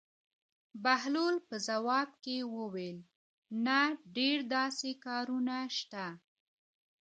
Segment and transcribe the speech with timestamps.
[0.83, 2.99] بهلول په ځواب کې وویل:
[3.65, 3.79] نه
[4.15, 6.05] ډېر داسې کارونه شته.